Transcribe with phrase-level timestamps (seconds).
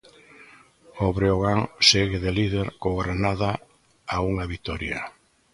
[1.05, 3.51] O Breogán segue de líder co Granada
[4.15, 4.99] a unha vitoria.